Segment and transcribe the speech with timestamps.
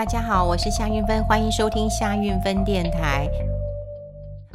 [0.00, 3.28] 大家好，我是夏运芬，欢迎收听夏运芬电台。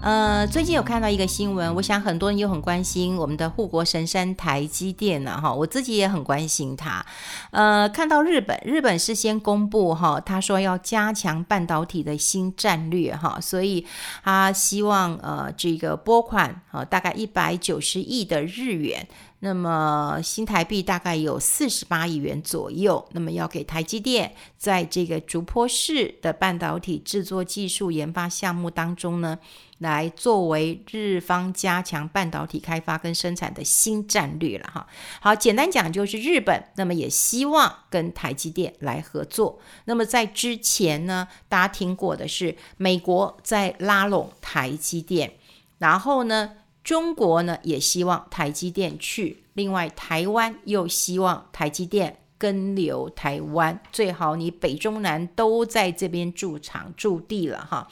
[0.02, 7.06] 呃，最近有看到一个新闻，我想很多人又很关心我们的护国神山台积电呢，哈，我自己也很关心它。
[7.52, 13.86] 呃，看到日本，日本是先公布哈，他说要加强半导体的新战略哈，所以
[14.24, 19.08] 他希望呃这个拨款啊大概一百九十亿的日元。
[19.40, 29.38] 那么新台币大概有四十八亿元左右，那么要给台积电在这个竹坡市的半导体制作技术研发项目当中呢，
[29.80, 34.88] 来作为日方加强半导体开发跟生产的新战略了哈。
[35.20, 39.60] 好，简单讲就是日本，那么也希望跟台积电来合作。
[39.84, 45.34] 那么在之前呢，大家听过的是美国在拉拢台积电，
[45.78, 46.54] 然后呢，
[46.86, 57.88] 中国呢也希望台积电去，另外台湾又希望台积电跟留台湾，最好你北中南都在这边驻场驻地了哈。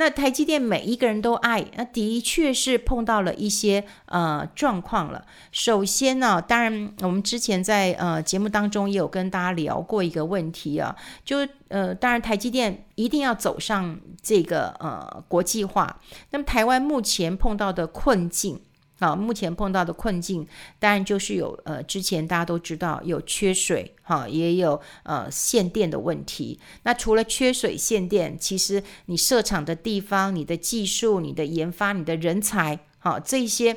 [0.00, 5.22] 那台积电每一个人都爱，那的确是碰到了一些呃状况了。
[5.52, 16.00] 首先呢、啊，当然我们之前在呃节目当中也有跟大家聊过一个问题啊，就呃当然台积电一定要走上这个呃国际化。
[16.30, 18.58] 那么台湾目前碰到的困境。
[19.00, 20.46] 啊，目前碰到的困境，
[20.78, 26.60] 当然就是有呃，之前大家都知道有缺水，哈，也有呃限电的问题。
[26.82, 33.74] 那除了缺水限电，其实你设厂的地方、你的技术、你的研发、你的人才，好，这些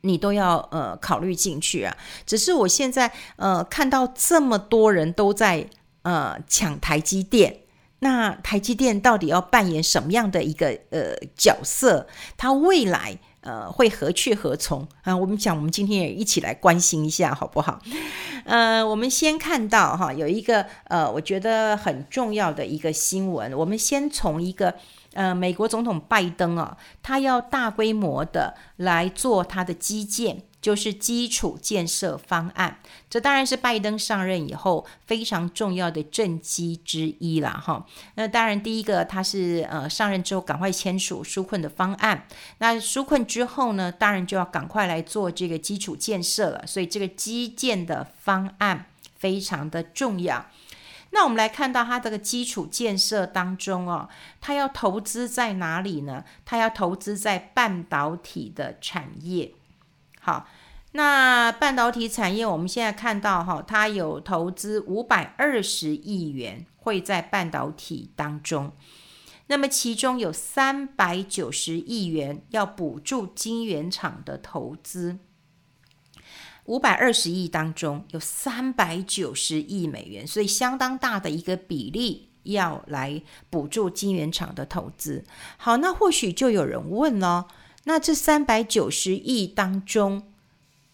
[0.00, 1.96] 你都要呃考虑进去啊。
[2.26, 5.70] 只是我现在呃看到这么多人都在
[6.02, 7.60] 呃抢台积电，
[8.00, 12.08] 那台积电到底要扮演什么样的一个呃角色？
[12.36, 13.16] 它未来？
[13.46, 15.16] 呃，会何去何从啊？
[15.16, 17.80] 我们讲，我们今天也一起来关心一下，好不好？
[18.44, 23.56] 呃，我们先看到哈，有一个呃，我觉得很重要的一个新闻。
[23.56, 24.74] 我们先从一个
[25.14, 30.42] 呃，美国总统拜登啊，他要大规模的来做他的基建。
[30.66, 37.86] 就是基础建设方案，这当然是拜登上任以后非常重要的政绩之一了哈。
[38.16, 42.26] 那当然，第一个他是呃上任之后赶快签署纾困的方案，
[42.58, 46.66] 那纾困之后呢，当然就要赶快来做这个基础建设了。
[46.66, 50.46] 所以这个基建的方案非常的重要。
[51.10, 54.08] 那我们来看到他这个基础建设当中哦，
[54.40, 56.24] 他要投资在哪里呢？
[56.44, 59.52] 他要投资在半导体的产业。
[60.20, 60.48] 好。
[60.96, 68.72] 那半导体产业，我们现在看到哈，它有投资五百二十亿元会在半导体当中，
[69.48, 75.18] 那么其中有三百九十亿元要补助晶圆厂的投资，
[76.64, 85.26] 五百二十亿当中有三百九十亿美元，所以相当大的一个比例要来补助晶圆厂的投资。
[85.58, 87.48] 好，那或许就有人问了，
[87.84, 90.32] 那这三百九十亿当中，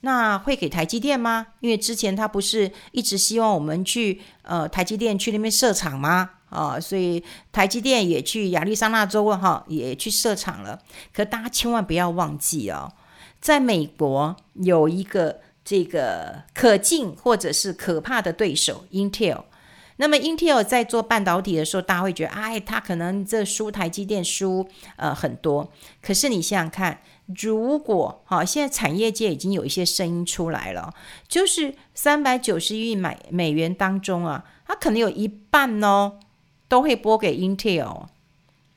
[0.02, 1.48] 那会给台积电吗？
[1.60, 6.30] 因为之前他不是一直希望我们去呃台积电去那边设厂吗？
[6.50, 10.78] 啊、所以台积电也去亚利桑那州哈也去设厂了。
[11.10, 12.92] 可大家千万不要忘记哦，
[13.40, 19.44] 在美国有一个这个可敬或者是可怕的对手 Intel。
[19.96, 24.66] 那么 Intel 在做半导体的时候，大家会觉得哎，它可能这输台积电输
[24.96, 25.70] 呃很多。
[26.00, 27.00] 可是你想想看。
[27.38, 30.92] 如果哈，现在产业界已经有一些声音出来了，
[31.28, 36.18] 就是三百九十亿美美元当中啊，它可能有一半哦，
[36.68, 38.06] 都会拨给 Intel。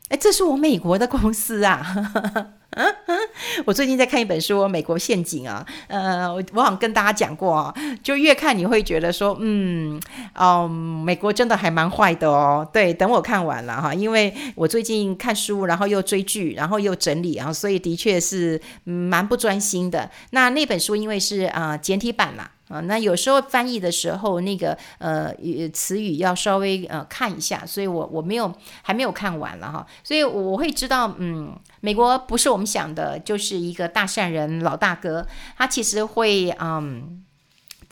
[0.08, 2.54] 哎，这是我美国的公司啊。
[2.76, 3.18] 嗯嗯，
[3.66, 10.00] 我最近在看一本书《美国陷阱》啊，呃，我我好像跟大家讲过啊，就越看你会觉得说，嗯，
[10.36, 12.68] 哦，美国真的还蛮坏的哦。
[12.74, 20.12] 对，等我看完了哈，因为我最近看书，然后又追剧，然后又整理啊，所以的确是蛮不专心的。
[20.32, 22.50] 那那本书因为是啊、呃、简体版嘛。
[22.68, 25.32] 啊，那有时候翻译的时候，那个呃
[25.72, 28.52] 词语要稍微呃看一下，所以我我没有
[28.82, 35.28] 还没有看完了哈，所以我会知道，嗯，美国不是我们想的，就是一个大善人老大哥，
[35.58, 37.24] 他其实会嗯，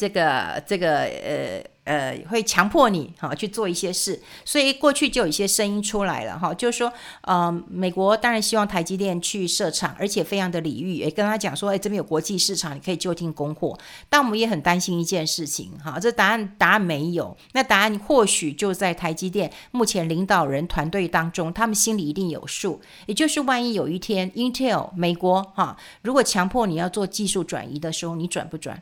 [0.04, 1.64] 这个这个呃。
[1.86, 6.90] 呃，会强迫你哈去做一些事，所以过去就有一些声音出来了哈，就是说，
[7.24, 13.78] 呃，美国当然希望台积电去设厂，而且非常的礼遇，也跟他讲说，哎，这边有国际市场，你可以就近供货。
[14.08, 22.80] 但我们也很担心一件事情哈，这答案答案没有，那答案或许就在台积电目前领导人团队当中，他们心里一定有数。
[23.08, 28.82] 也就是万一有一天，Intel 美国哈，如果强迫你要做技术转移的时候，你转不转？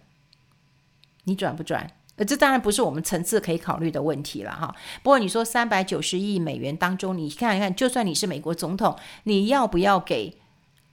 [1.26, 1.90] 你转不转？
[2.18, 4.76] 呃，这当然不是我们层次可以考虑的问题了哈。
[5.02, 10.38] 不过你说三百九十亿美元当中，你看一看，就算你是美国总统，你要不要给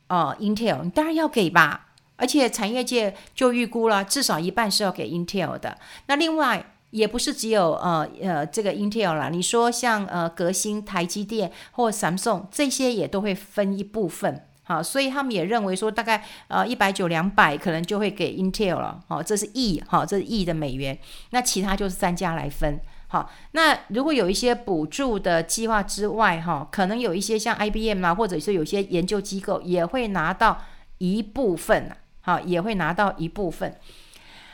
[0.06, 0.84] 呃 Intel？
[0.84, 1.86] 你当然要给吧。
[2.16, 5.78] 而且产业界就预估了，至少一半是要给 Intel 的。
[6.06, 14.44] 那另外也不是只有呃呃这个 Intel 啦，你说像呃革新、台积电或 Samsung 这些也都会分一部分。
[14.68, 19.02] 好，所以他们也认为说，大概呃一百九两百可能就会给 Intel 了。
[19.08, 20.98] 好，这是亿，好，这是亿的美元。
[21.30, 22.78] 那其他就是三家来分。
[23.06, 30.62] 好，那如果有一些补助的计划之外，哈，可能有一些像 IBM 啊，或者是有些研究机构也会拿到
[30.98, 31.90] 一部分。
[32.20, 33.74] 好，也会拿到一部分。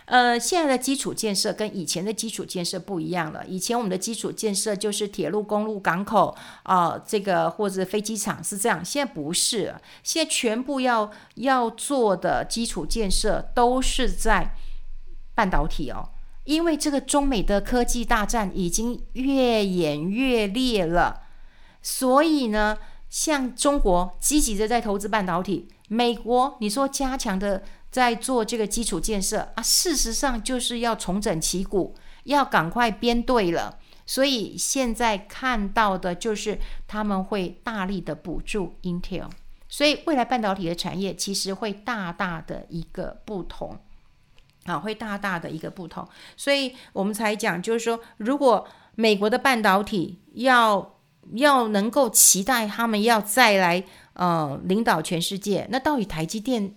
[0.06, 3.44] 呃，现在的基础建设跟以前的基础建设不一样了。
[3.46, 8.84] 以前我们的基础建设就是铁路、公路、港口啊、这个或者飞机场是这样。
[8.84, 14.54] 现在不是，现在全部要要做的基础建设都是在
[15.34, 16.10] 半导体哦。
[16.44, 21.22] 因为这个中美的科技大战已经越演越烈了，
[21.80, 22.76] 所以呢，
[23.08, 25.70] 像中国积极的在投资半导体。
[25.88, 27.62] 美国，你说加强的
[27.94, 31.94] 在做这个基础建设啊，事实上就是要重整旗鼓，
[32.25, 33.79] 要赶快编队了。
[34.05, 36.58] 所以现在看到的就是
[36.88, 39.31] 他们会大力的补助 Intel，
[39.69, 43.79] 所以未来半导体的产业其实会大大的一个不同，
[44.64, 46.05] 啊，会大大的一个不同。
[46.37, 48.67] 所以我们才讲，就是说，如果
[48.97, 50.97] 美国的半导体要
[51.35, 53.85] 要能够期待他们要再来。
[54.14, 56.73] 呃，领导全世界，那到底台积电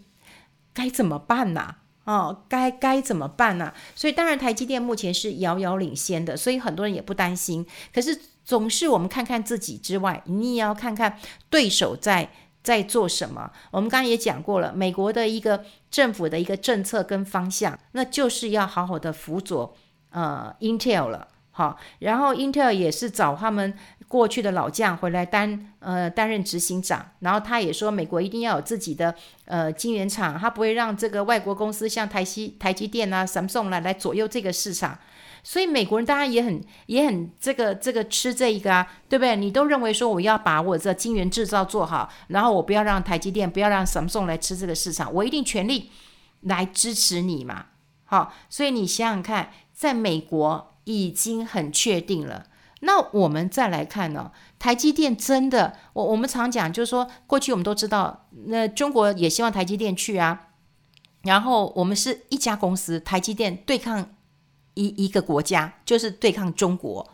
[0.77, 1.73] 该怎么办呢？
[2.03, 3.73] 哦，该该怎么办呢？
[3.95, 7.65] 所以当然，台积电目前是遥遥领先的，所以很多人也不担心。
[7.91, 11.17] 可是总是我们看看自己之外，你也要看看
[11.49, 12.29] 对手在
[12.61, 13.51] 在做什么。
[13.71, 19.75] 我们刚刚也讲过了，美国的一个政府的一个政策跟方向，那就是要好好的辅佐
[20.11, 21.27] 呃 Intel 了。
[21.57, 23.73] 好，然后英特尔也是找他们
[24.07, 29.15] 过去的老将回来担呃担任执行长，然后他也说美国一定要有自己的
[29.45, 34.99] 呃晶圆厂，他不会让这个外国公司像台积台积电啊、Samsung 来来左右这个市场，
[35.41, 39.35] 所以美国人当然也很也很这个这个吃这一个啊，对不对？
[39.35, 45.89] 你都认为说我要把我这晶圆制造做好，然后我不要让台积电不要让 Samsung 来吃这个市场，我一定全力
[46.41, 47.65] 来支持你嘛。
[48.05, 50.75] 好，所以你想想看，在美国。
[50.87, 52.47] 已经很确定了。
[52.81, 54.31] 那我们再来看呢、哦？
[54.59, 60.49] 台积电真的，我我们常讲，就是说，过去我们都知道，那中国也希望台积电去啊。
[61.23, 64.13] 然后我们是一家公司，台积电对抗
[64.75, 67.11] 一一个国家，就是对抗中国。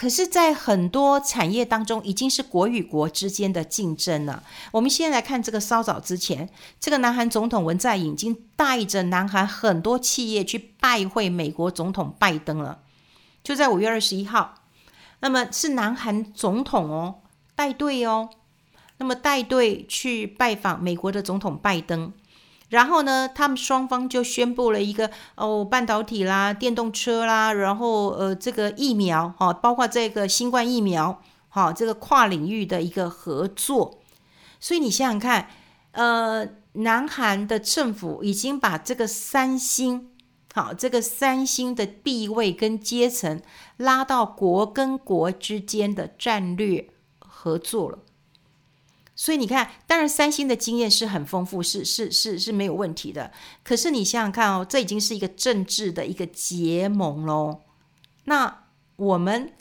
[0.00, 4.42] 可是，在很多产业当中，已经是国与国之间的竞争了。
[4.72, 6.48] 我们先来看这个，稍早之前，
[6.80, 12.78] 这个南韩总统文在寅已经带着南韩很多企业去拜会美国总统拜登了，
[13.44, 14.54] 就在五月二十一号。
[15.20, 17.16] 那么是南韩总统哦，
[17.54, 18.30] 带队哦，
[18.96, 22.10] 那么带队去拜访美国的总统拜登。
[22.70, 34.00] 然后呢，他们双方就宣布了一个哦，半导体啦、电动车啦，然后呃，这个疫苗哈、哦，包括这个新冠疫苗，哈、哦，这个跨领域的一个合作。
[34.60, 35.48] 所以你想想看，
[35.92, 40.10] 呃，南韩的政府已经把这个三星，
[40.54, 43.42] 好，这个三星的地位跟阶层
[43.78, 47.98] 拉到国跟国之间的战略合作了。
[49.20, 53.30] 所以你看，当然三星的经验是很丰富，是是是是没有问题的。
[53.62, 57.60] 可是你想想看哦，这已经是一个政治的一个结盟喽。
[58.24, 58.62] 那
[58.96, 59.52] 我们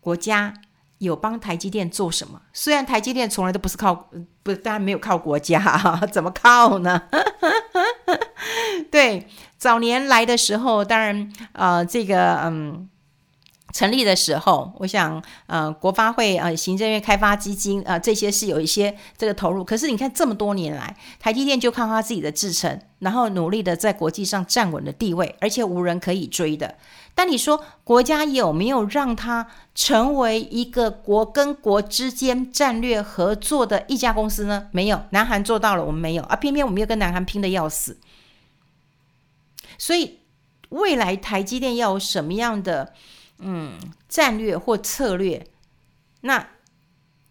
[0.00, 0.52] 国家
[0.98, 2.42] 有帮台积电做什么？
[2.52, 4.10] 虽然台积电从来都不是靠，
[4.42, 5.58] 不，当然没有靠国家，
[6.12, 7.04] 怎么靠呢？
[8.92, 9.26] 对，
[9.56, 12.86] 早年来的时候，当然，呃，这个，嗯。
[13.76, 19.62] 成立的时候，我想，呃，国发会、呃，行政院开发基金，呃，这些是有一些这个投入。
[19.62, 26.76] 可是你看，这么多年来，台积电就靠他自己的制程，然后努力的在国际上站稳了地位，而且无人可以追的。
[27.14, 34.68] 但你说，国家有没有让他成为一个国跟国之间战略合作的一家公司呢？
[34.70, 36.34] 没有，南韩做到了，我们没有啊。
[36.36, 37.98] 偏偏我们又跟南韩拼得要死。
[39.76, 40.20] 所以，
[40.70, 42.94] 未来台积电要有什么样的？
[43.38, 43.78] 嗯，
[44.08, 45.46] 战略或策略，
[46.22, 46.48] 那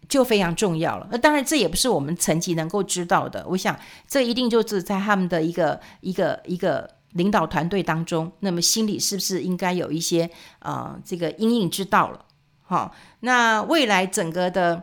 [0.08, 1.08] 就非常重要了。
[1.10, 3.44] 那当然，这也不是我们层级能够知道的。
[3.48, 12.24] 我想，这一定就是在他们的一个一个一个领导团队当中，那么心里是不是应该有一些啊、这个阴影之道了？
[12.62, 14.82] 好，那未来整个的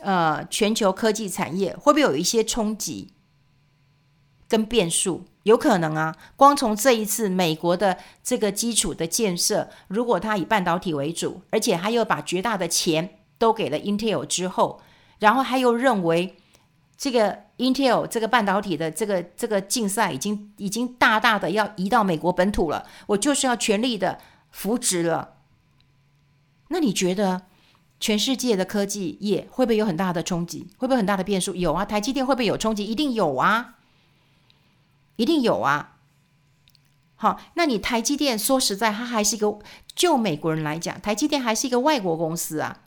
[0.00, 3.12] 呃全球科技产业会不会有一些冲击
[4.48, 5.24] 跟变数？
[5.44, 14.80] 有可能啊，光从这一次美国的这个基础的建设，如果他以半导体为主，而且他又把绝大的钱都给了 Intel 之后，
[15.18, 16.36] 然后他又认为
[16.96, 24.18] 这个 Intel 这个半导体的这个这个竞赛已经已经大大的要移到美国本土了，我就是要全力的
[24.50, 25.34] 扶植了。
[26.68, 27.42] 那你觉得
[28.00, 30.68] 全世界的科技业会不会有很大的冲击？
[30.78, 31.54] 会不会很大的变数？
[31.54, 32.84] 有啊，台积电会不会有冲击？
[32.84, 33.73] 一定有啊。
[35.16, 35.96] 一定有啊，
[37.16, 39.58] 好，那你台积电说实在，它还是一个
[39.94, 42.82] 就美国人来讲，台积电还是一个外国公司啊。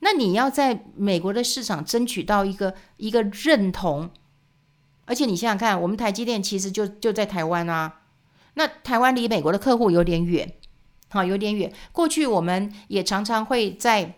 [0.00, 4.10] 那你要在美国的市场争取到一个一个认同，
[5.06, 8.00] 而且你想想看，我们台积电其实就就在台湾啊，
[8.54, 10.52] 那台湾离美国的客户有点远，
[11.08, 11.72] 好，有点远。
[11.92, 14.14] 过去我们也常常会在。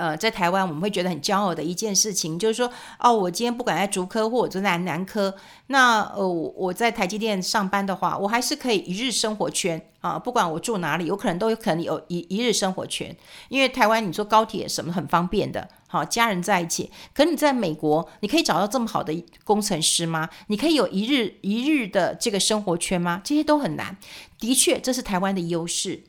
[0.00, 5.34] 呃，在台湾我们会觉得很骄傲的一件事情，就是说，哦，我今天不管在竹科或者在南科，
[5.66, 13.14] 那呃，我在台积电上班的话，我还是可以一日生活圈啊，不管我住哪里，有可能都有可能有一一日生活圈，
[13.50, 16.90] 因为台湾你坐高铁什么很方便的，好，家人在一起。
[17.12, 19.12] 可你在美国，你可以找到这么好的
[19.44, 20.30] 工程师吗？
[20.46, 23.20] 你可以有一日一日的这个生活圈吗？
[23.22, 23.98] 这些都很难。
[24.38, 26.04] 的确，这是台湾的优势。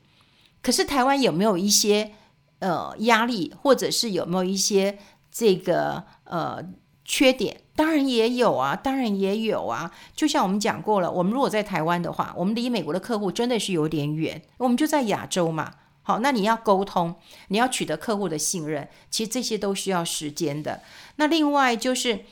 [0.62, 2.13] 可是台湾有没有一些？
[2.62, 5.00] 呃，压力或者是有没有一些
[5.32, 6.63] 这个呃
[7.03, 7.62] 缺点？
[7.75, 9.91] 当然也有啊，当然也有啊。
[10.15, 15.74] 就像我们讲过了，我们如果在台湾的话，我们离美国的客户真的是有点远，我们就在亚洲嘛。
[16.03, 17.15] 好，那你要沟通，
[17.48, 20.84] 你要取得客户的信任，其实这些都需要时间的。
[21.15, 22.25] 那另外就是，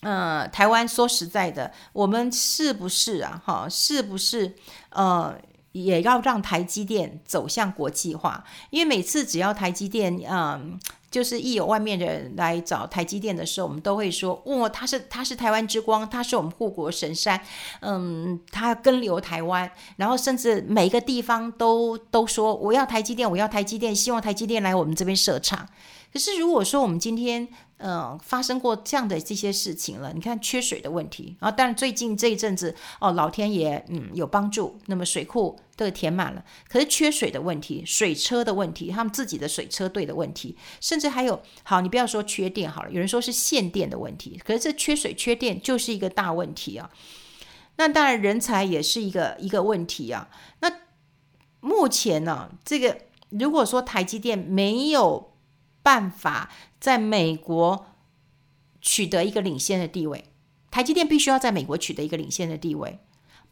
[0.00, 3.40] 呃，台湾说实在的，我们是不是啊？
[3.46, 4.56] 哈，是不是
[4.90, 5.36] 呃？
[5.72, 10.78] 也要让台积电走向国际化，因为每次只要台积电，嗯，
[11.10, 17.40] 就是一有外面的人来找台积电的时候，我们都会说，哇，他是他是台湾之光，他是我们护国神山，
[17.80, 25.68] 嗯，他根留台湾，然后甚至每一个地方都都说我要台积电，我要台积电，希望台积电来我们这边设厂。
[26.12, 27.48] 可是如果说我们今天，
[27.84, 30.12] 嗯，发生过这样的这些事情了。
[30.12, 36.44] 你看缺水的问题啊，当然最近这一阵子哦，老天爷嗯有帮助，那么水库都填满了。
[36.68, 44.40] 可是缺水的问题、水车的问题、他们自己的水车队的问题，甚至还有好，你不要说缺电好了，有人说是限电的问题。
[44.44, 46.88] 可是这缺水缺电就是一个大问题啊。
[47.78, 50.28] 那当然人才也是一个一个问题啊。
[50.60, 50.70] 那
[51.60, 52.96] 目前呢，这个
[53.30, 55.32] 如果说台积电没有
[55.82, 56.48] 办法。
[56.82, 57.86] 在美国
[58.80, 60.24] 取得一个领先的地位，
[60.68, 62.98] 台积电必须要在美国取得一个领先的地位，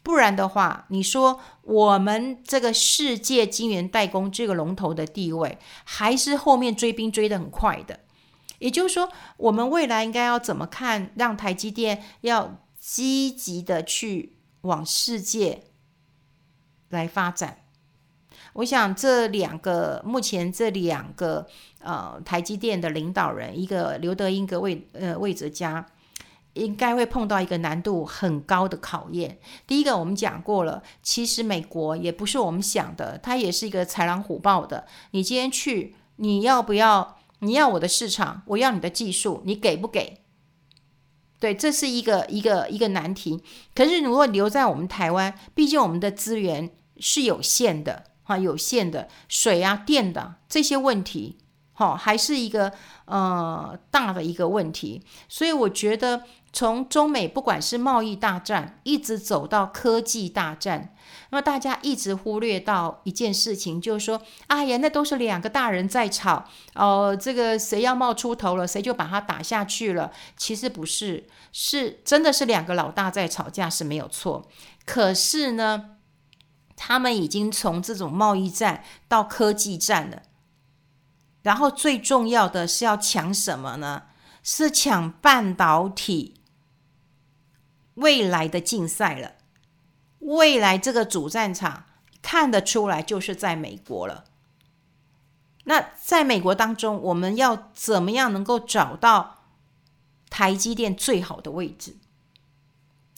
[0.02, 8.00] 不然的话，你说我们这个世界晶圆代工这个龙头的地位，还是后面追兵追得很快的。
[8.58, 11.12] 也就是说，我们未来应该要怎么看？
[11.14, 15.66] 让台积电要积极的去往世界
[16.88, 17.59] 来发展。
[18.54, 21.46] 我想这两个目前这两个
[21.80, 25.86] 呃台积电的领导人，一个刘德英，一个魏呃魏哲家，
[26.54, 29.38] 应该会碰到一个难度很高的考验。
[29.66, 34.86] 第一个我们讲过了，其实美国也不是我们想的，它也是一个豺狼虎豹的。
[35.12, 37.16] 你今天去，你要不要？
[37.42, 40.18] 你要我的市场，我要你的技术，你给不给？
[41.38, 43.42] 对，这是一个一个一个难题。
[43.74, 48.09] 可是如果留在我们台湾，毕竟我们的资源是有限的。
[48.30, 51.38] 啊，有限的水啊、电的这些问题，
[51.72, 52.72] 好，还是一个
[53.06, 55.02] 呃大的一个问题。
[55.28, 56.22] 所以我觉得，
[56.52, 60.94] 从中美不管是贸易大战，一直走到科技大战，
[61.30, 66.44] 那么大家一直忽略到一件事情，就是说，哎呀，那都是两个大人在吵
[66.74, 70.12] 哦，这个谁要冒出头了，谁就把他打下去了。
[70.36, 74.48] 其实不是，是真的是两个老大在吵架是没有错。
[74.84, 75.96] 可是呢，
[76.82, 80.22] 他们已经从这种贸易战到科技战了，
[81.42, 84.04] 然后最重要的是要抢什么呢？
[84.42, 86.40] 是抢半导体
[87.96, 89.32] 未来的竞赛了。
[90.20, 91.84] 未来这个主战场
[92.22, 94.24] 看得出来就是在美国了。
[95.64, 99.44] 那在美国当中，我们要怎么样能够找到
[100.30, 101.98] 台积电最好的位置？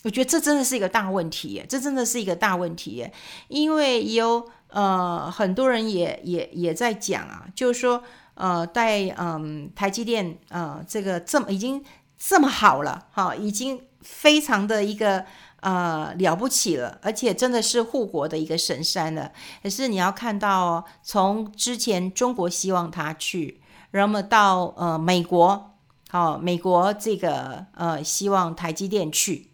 [0.05, 3.13] 我觉得这真的是一个大问题耶，这真的是一个大问题耶，
[3.47, 8.03] 因为有呃很多人也也也在讲啊，就是说
[8.35, 11.85] 呃在嗯、台积电呃这个这么已经
[12.19, 15.25] 这么好了哈，已经非常的一个
[15.61, 19.31] 呃了不起了，而且真的是护国的一个神山了。
[19.63, 23.61] 可是你要看到哦从之前中国希望他去，
[23.93, 25.77] 然后到呃美国，
[26.09, 29.52] 好美国这个呃希望台积电去。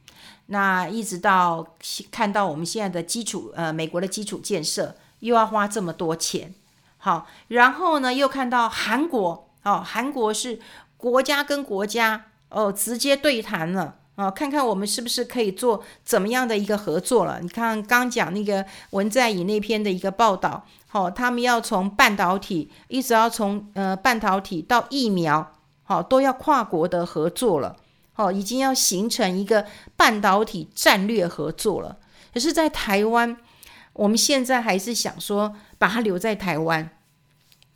[0.50, 1.66] 那一直到
[2.10, 6.52] 看到我们现在的基础，呃，美国的基础建设又要花这么多钱，
[6.98, 10.58] 好，然后呢，又看到韩国，哦，韩国是
[10.96, 13.94] 国家跟国家哦直接对谈了。
[14.16, 17.38] 哦，看看我们是不是可以做怎么样的一个合作了？
[17.40, 25.52] 你看刚讲那个文在寅那篇的一个报道，好、哦，他们要从半导体一直要从呃半导体到疫苗，
[25.84, 27.76] 好、哦，都要跨国的合作了，
[28.18, 31.98] 哦，已经要形成一个半导体战略合作了。
[32.34, 33.36] 可是，在台湾，
[33.94, 36.90] 我们现在还是想说把它留在台湾，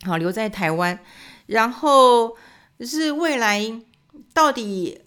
[0.05, 0.99] 好、留在台湾，
[1.47, 2.37] 然后
[2.81, 3.81] 是未来
[4.35, 5.01] 到底。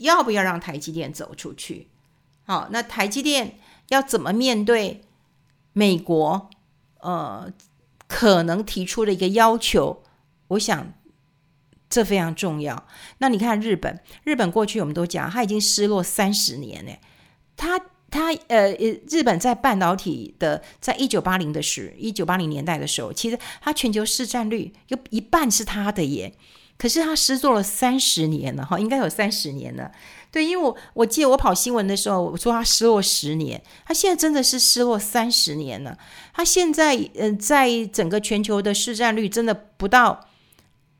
[0.00, 1.88] 要不要让台积电走出去？
[2.46, 5.02] 好，那台积电要怎么面对
[5.74, 6.48] 美国？
[7.00, 7.52] 呃，
[8.06, 10.02] 可能提出的一个要求，
[10.48, 10.94] 我想
[11.90, 12.86] 这非常重要。
[13.18, 16.92] 那你看日本，日本过去我们都讲，它已经失落三十年呢。
[17.56, 17.78] 它
[18.10, 18.72] 它呃，
[19.10, 26.32] 日本在半导体的，在一九八零的时，一九八零年代的时候，其实它全球市占率有一半是它的耶。
[26.78, 29.92] 可是他失落了三十年了哈，应该有三十年了。
[30.32, 35.98] 对，因为我我记得我跑新闻的时候，我说他失落十年，他现在真的是失落三十年了。
[36.32, 40.28] 他现在嗯、呃，在整个全球的市占率真的不到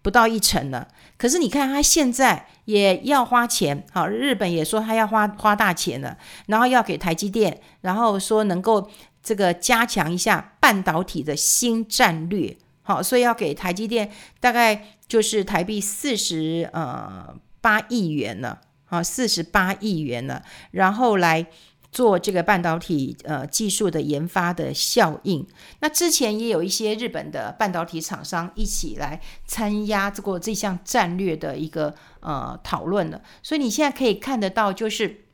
[0.02, 0.88] 不到一成了。
[1.16, 6.16] 可是你看他现在也要花钱，好，日本也说他要花花大钱了，
[6.46, 8.90] 然后要给台积电，然后说能够
[9.22, 14.96] 这个加强一下半导体的新战略，好，所以要给台积电大概。
[15.10, 20.40] 就是台币四十呃八亿元了啊，四十八亿元了，
[20.70, 21.44] 然后来
[21.92, 25.46] 做这个半导体呃技术的研发的效应。
[25.80, 33.20] 那之前也有一些日本的半导体厂商一起来参加这个这项战略的一个呃讨论了。
[33.42, 35.24] 所以你现在可以看得到，就是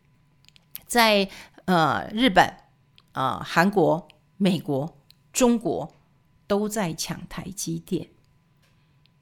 [0.86, 1.28] 在
[1.66, 2.44] 呃日本
[3.12, 4.08] 啊、呃、韩国、
[4.38, 4.96] 美国、
[5.32, 5.92] 中国
[6.46, 8.08] 都在抢台积电。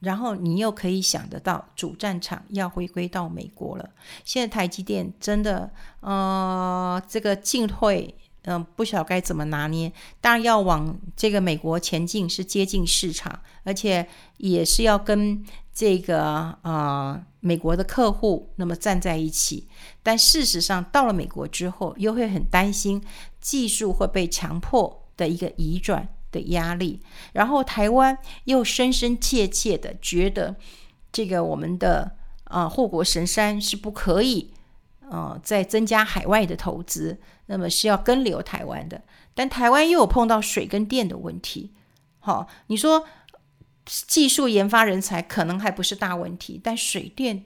[0.01, 3.89] 然后你又可以想得到，主战场要回归到美国了。
[4.25, 9.91] 现在台积电真的，呃，这个进退，嗯、不晓该怎么拿捏。
[10.21, 19.67] 当然要往这个美国前进，是接近市场，而且也是要跟这个呃美国的客户那么站在一起。
[20.03, 23.03] 但事实上，到了美国之后，又会很担心
[23.41, 26.07] 技术会被强迫的一个移转。
[26.35, 27.01] 的压力，
[27.33, 30.57] 然后台湾又深深切切的觉得，
[31.13, 34.53] 这个我们的啊护国神山是不可以
[35.09, 39.03] 呃再增加海外的投资，那么是要跟留台湾的。
[39.35, 41.73] 但台湾又有碰到水跟电的问题，
[42.19, 43.07] 好、你说
[43.87, 47.45] 技术研发人才可能还不是大问题，但水电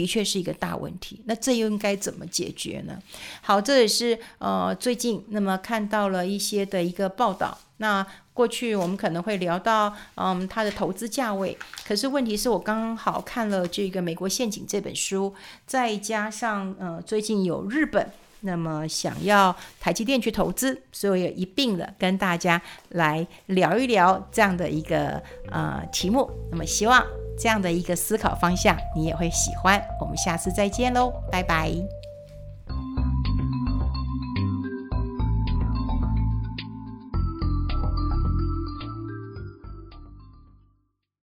[0.00, 1.22] 的确是一个大问题。
[1.24, 2.98] 那这又应该怎么解决呢？
[3.40, 8.06] 好，这也是呃最近那么看到了一些的一个报道，那。
[8.36, 11.56] 过去我们可能会聊到，嗯，它的投资价位。
[11.86, 15.34] 可是问题是我刚好看了这个《美国陷阱》这本书，
[15.66, 26.30] 再加上呃，最近有日本那么想要台积电去投资，所以也一并的跟大家来聊一聊这样的一个呃题目。
[26.50, 27.02] 那么希望
[27.38, 29.82] 这样的一个思考方向你也会喜欢。
[30.00, 31.95] 我们下次再见喽，拜拜。